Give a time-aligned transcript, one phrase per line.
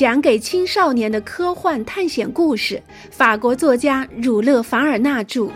[0.00, 5.42] 讲给青少年的科幻探险故事，法国作家儒勒·凡尔纳著，《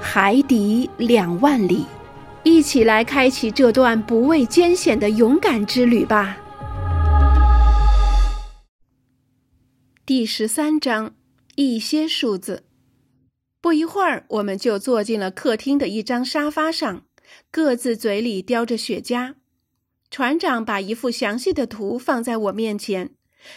[0.00, 1.80] 海底两万里》，
[2.44, 6.38] 一起来开启这段不畏艰险的勇敢之旅吧。
[10.06, 11.12] 第十三章，
[11.56, 12.64] 一些数字。
[13.60, 17.02] 不一会儿，我们就坐进了客厅的一张沙发上，
[17.50, 19.34] 各自嘴里叼着雪茄。
[20.10, 23.10] 船长把一幅详细的图放在我面前，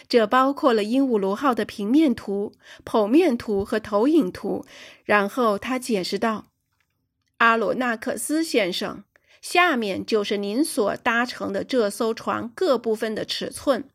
[0.08, 2.52] 这包括了鹦鹉螺号的平面图、
[2.84, 4.66] 剖面图和投影图。
[5.04, 6.48] 然后他解释道
[7.38, 9.04] ：“阿罗纳克斯先生，
[9.40, 13.88] 下面就是您所搭乘的这艘船各部分的尺寸。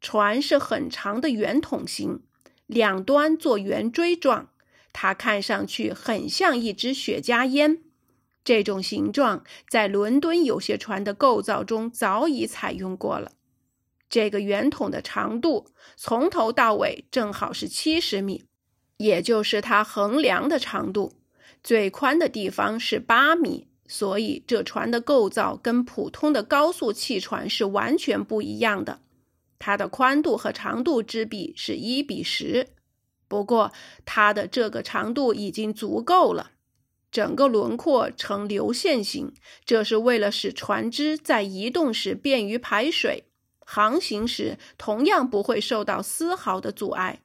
[0.00, 2.22] 船是很长的圆筒形，
[2.66, 4.48] 两端做圆锥状，
[4.92, 7.82] 它看上去很像一支雪茄烟。”
[8.44, 13.32] 这种形状在伦敦有些船的构造中早已采用过了。
[14.08, 18.44] 这个圆筒的长度从头到尾正好是七十米，
[18.98, 21.14] 也就是它横梁的长度。
[21.64, 29.00] 最宽的地方是八米，所以这船的构造跟普通的高速汽船是完全不一样的。
[29.58, 32.68] 它的宽度和长度之比是一比十，
[33.28, 33.72] 不过
[34.04, 36.50] 它的这个长度已经足够了。
[37.12, 39.32] 整个轮廓呈流线型，
[39.66, 43.24] 这是为了使船只在移动时便于排水，
[43.60, 47.20] 航行时同样不会受到丝毫的阻碍。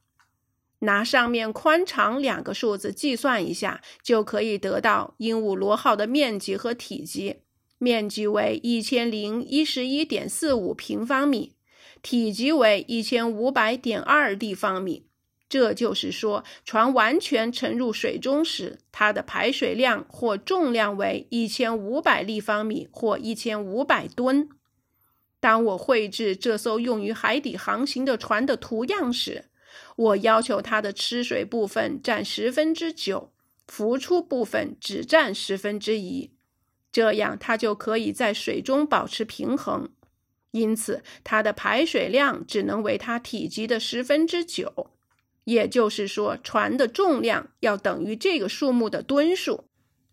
[0.80, 7.38] 拿上面宽长两个数字计算一下，就可以得到鹦鹉螺号的面积和体积。
[7.80, 11.54] 面积为一千零一十一点四五平方米，
[12.02, 15.06] 体积为一千五百点二立方米。
[15.50, 24.50] 这就是说，船完全沉入水中时，它的排水量或重量为一千五百立方米或一千五百吨。
[25.40, 29.46] 当我绘制这艘用于海底航行的船的图样时，
[29.96, 33.32] 我要求它的吃水部分占十分之九，
[33.68, 36.32] 浮出部分只占十分之一，
[36.92, 39.90] 这样它就可以在水中保持平衡。
[40.52, 44.92] 因此，它的排水量只能为它体积的十分之九。
[45.48, 49.64] 也就是说，船的重量要等于这个数目的吨数，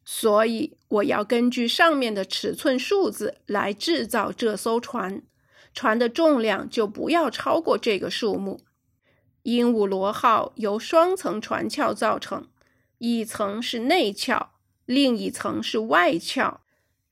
[0.05, 5.25] 所以我要根据上面的尺寸数字来制造这艘船，
[5.73, 8.61] 船的重量就不要超过这个数目。
[9.43, 12.47] 鹦鹉螺号由双层船壳造成，
[12.99, 14.51] 一层是内壳，
[14.87, 16.61] 另一层是外壳，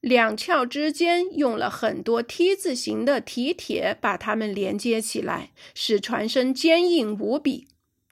[0.01, 7.67] 两壳之间用了很多 T 字形的蹄铁把它们连接起来，使船身坚硬无比。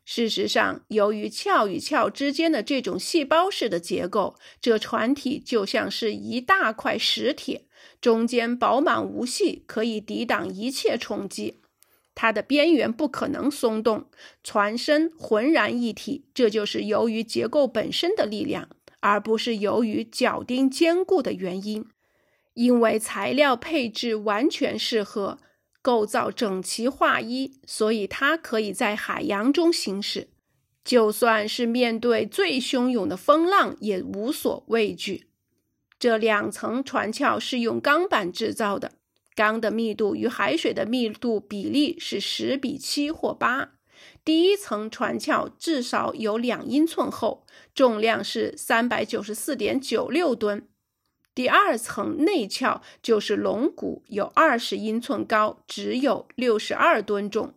[0.05, 7.67] 事实上，由于壳与壳之间的这种细胞式的结构，这船体就像是一大块石铁，
[8.01, 11.61] 中间饱满无隙，可以抵挡一切冲击。
[12.15, 14.11] 它的边缘不可能松动，
[14.43, 16.27] 船身浑然一体。
[16.35, 18.69] 这就是由于结构本身的力量，
[18.99, 21.87] 而不是由于铰钉坚固的原因。
[22.55, 25.39] 因为材料配置完全适合。
[25.83, 30.29] 构造整齐划一，所以它可以在海洋中行驶，
[30.85, 35.27] 就算是面对最汹涌的风浪也无所畏惧。
[35.99, 38.93] 这两层船壳是用钢板制造的，
[39.35, 43.73] 钢的密度与海水的密度比例是十比七或八。
[44.25, 50.67] 第一层船壳至少有两英寸厚，重量是三百九十四点九六吨。
[51.35, 57.55] 第二层内壳就是龙骨，有二十英寸高，只有六十二吨重。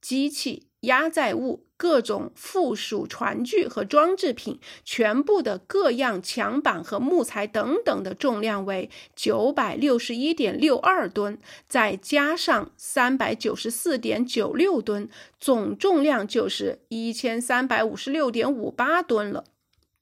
[0.00, 11.38] 机器、压载物、各种附属船具和装置品，全部的各样墙板和木材等等的重量为九百六十一点六二吨，
[11.68, 19.44] 再加上三百九十四点九六吨，总重量就是一千三百五十六点五八吨了。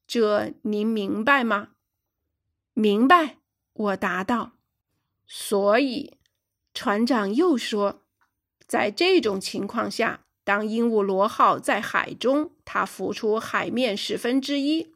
[0.07, 1.69] 这您明白吗？
[2.75, 3.37] 明白，
[3.73, 4.53] 我答道。
[5.27, 6.15] 所以，
[6.73, 8.03] 船长又说，
[8.67, 14.93] 在这种情况下，当鹦鹉螺号在海中，它浮出海面十分之一。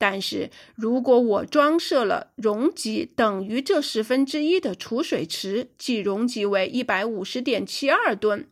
[0.00, 8.48] 但是如果我装设了容积等于这十分之一的储水池，即容积为一百五十点七二吨，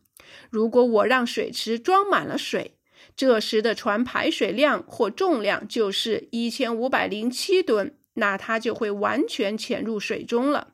[0.49, 2.77] 如果我让水池装满了水，
[3.15, 7.95] 这时的船排水量或重量就是一千五百零七吨。
[8.17, 10.73] 那它就会完全潜入水中了，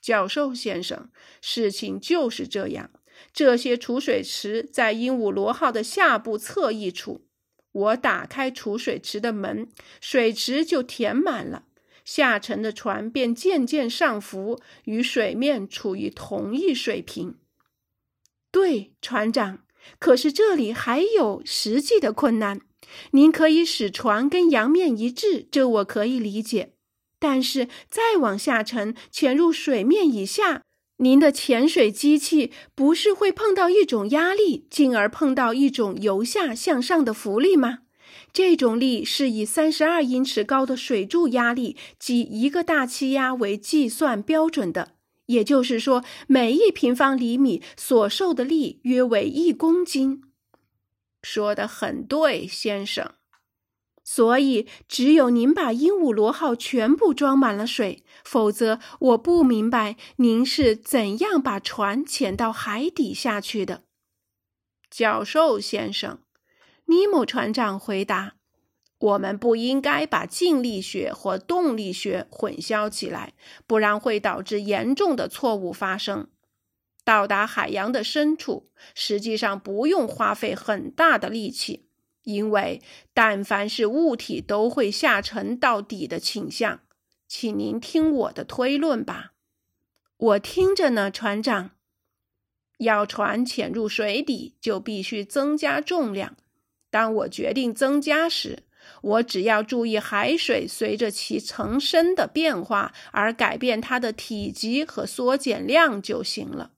[0.00, 2.90] 教授先生，事情就是这样。
[3.32, 7.26] 这些储水池在鹦鹉螺号的下部侧翼处。
[7.72, 9.68] 我打开储水池的门，
[10.00, 11.64] 水池就填满了，
[12.04, 17.36] 下沉的船便渐渐上浮，与水面处于同一水平。
[18.50, 19.64] 对，船长。
[19.98, 22.60] 可是这里还有实际的困难。
[23.12, 26.72] 您可以使船跟洋面一致，这我可以理解。
[27.18, 30.62] 但是再往下沉，潜入水面以下，
[30.98, 37.80] 您的潜水机器不是会碰到一种压力，进而碰到一种由下向上的浮力吗？
[38.32, 44.92] 这种力是以三十二英尺高的水柱压力即一个大气压为计算标准的，
[45.26, 50.22] 也就是说，每一平方厘米所受的力约为一公斤。
[51.22, 53.14] 说的很对，先生。
[54.02, 63.84] 所以，只有您把鹦鹉螺号全部装满了水，否则我不明白您是怎样把船潜到海底下去的。
[64.90, 66.18] 教授先生，
[66.86, 68.34] 尼莫船长回答
[68.98, 73.34] ：“我们不应该把静力学和动力学混淆起来，
[73.68, 76.28] 不然会导致严重的错误发生。
[77.04, 81.86] 到达海洋的深处，实际上不用花费很大的力气。”
[82.22, 82.82] 因为
[83.14, 86.80] 但凡是物体都会下沉到底的倾向，
[87.26, 89.32] 请您听我的推论吧。
[90.18, 91.70] 我听着呢，船长。
[92.76, 96.36] 要船潜入水底，就必须增加重量。
[96.90, 98.64] 当我决定增加时，
[99.02, 106.72] 我只要注意海水随着其层深的变化而改变它的体积和缩减量就行了。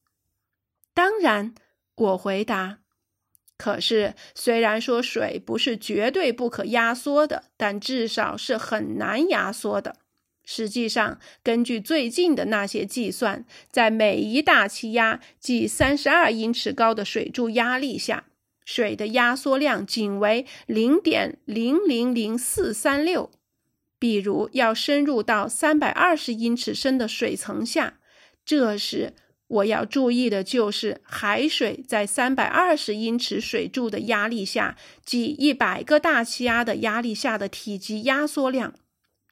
[0.95, 1.55] 当然，
[1.95, 2.79] 我回答。
[3.57, 9.97] 可是，虽然说水不是绝对不可压缩的，但至少是很难压缩的。
[10.45, 18.25] 实际上，根据最近的那些计算，在每一大气压即三十二英尺高的水柱压力下，
[18.65, 23.31] 水的压缩量仅为零点零零零四三六。
[24.01, 28.01] 比如，要深入到三百二十英尺深的水层下，
[28.45, 29.15] 这时。
[29.53, 38.73] 我要注意的就是海水在三百二十英尺水柱的压力下，即一百个大气压的压力下的体积压缩量。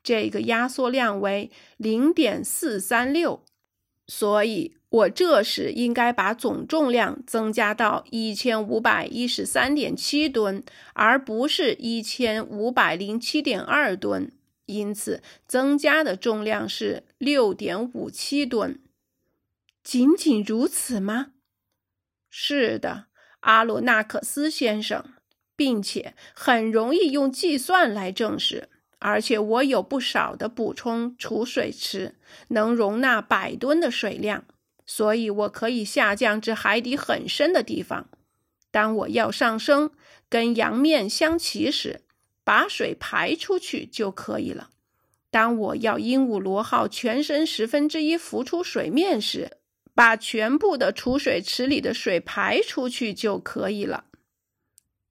[0.02, 3.42] 这个压缩量为零点四三六，
[4.06, 10.62] 所以我这时应该把总重量增加到一千五百一十三点七吨，
[10.92, 14.30] 而不是一千五百零七点二吨。
[14.66, 18.78] 因此，增加的重量是六点五七吨。
[19.82, 21.32] 仅仅如此吗？
[22.28, 23.06] 是的，
[23.40, 25.04] 阿罗纳克斯先生，
[25.56, 28.68] 并且很容易用计算来证实。
[29.02, 32.16] 而且我有不少的补充储水池，
[32.48, 34.44] 能容纳百吨的水量，
[34.84, 38.10] 所以我可以下降至海底很深的地方。
[38.70, 39.90] 当我要上升，
[40.28, 42.02] 跟洋面相齐时，
[42.44, 44.68] 把水排出去就可以了。
[45.30, 49.59] 当我要鹦鹉螺号全身十分之一浮出水面时，
[49.94, 54.04] 把全部的储水池里的水排出去就可以了。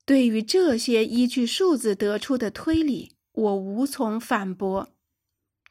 [0.05, 4.89] 对于这些依据数字得出的推理，我无从反驳。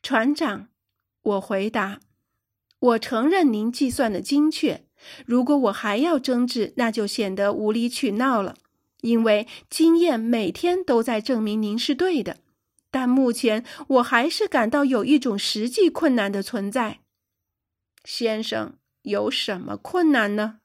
[0.00, 0.68] 船长，
[1.22, 2.00] 我回答
[2.78, 4.84] ：“我承认您计算的精确。
[5.26, 8.56] 如果我还要争执，那就显得无理取闹了。
[9.00, 12.38] 因为经验每天都在证明您是对的。
[12.90, 17.00] 但目前我还是感到有一种实际困难的存在，
[18.04, 18.77] 先生。”
[19.08, 20.58] 有什么困难呢？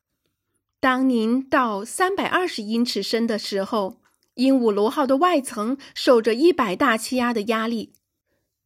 [0.79, 4.01] 当您到三百二十英尺深的时候，
[4.35, 7.93] 鹦鹉螺号的外层受着一百大气压的压力。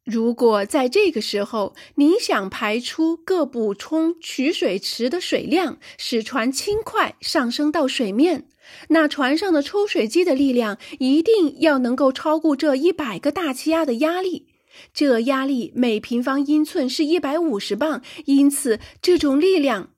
[0.03, 8.47] 如果在这个时候您想排出各补充取水池的水量，使船轻快上升到水面，
[8.89, 14.47] 那船上的抽水机的力量一定要能够超过这一百个大气压的压力。
[14.93, 19.93] 这压力每平方英寸是一百五十磅，因此这种力量，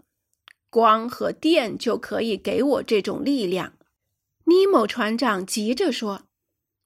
[0.70, 3.74] 光和电就可以给我这种力量。
[4.46, 6.24] 尼莫船长急着说：“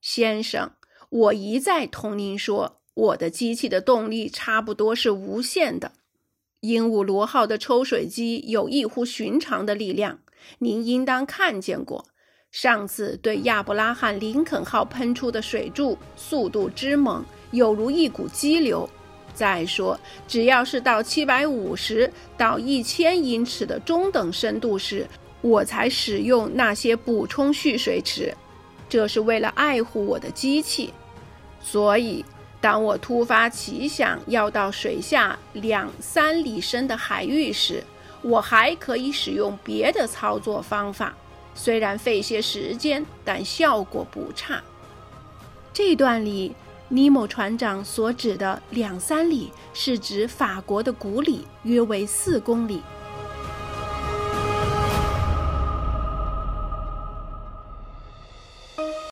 [0.02, 0.74] 先生，
[1.10, 5.94] 我一再同您说，我的机器的动力差不多是无限的。
[6.62, 10.20] 鹦鹉螺号的抽水机有异乎寻常的力量，
[10.60, 12.06] 您应当看见过。
[12.54, 18.88] 上次对亚伯拉罕·林肯号喷出的水柱速度之猛。”有如一股激流。
[19.34, 25.08] 再说，只要是到七百五十到一千英尺的中等深度时，
[25.42, 28.36] 我才使用那些补充蓄水池。
[28.88, 30.94] 这是为了爱护我的机器。
[31.60, 32.24] 所以，
[32.62, 37.84] 当我突发奇想要到水下两三里深的海域时，
[38.22, 41.16] 我还可以使用别的操作方法。
[41.56, 44.62] 虽然费些时间，但效果不差。
[45.72, 46.56] 这段里。
[46.90, 52.84] 尼莫船长所指的两三里，是指法国的古里，约为四公里。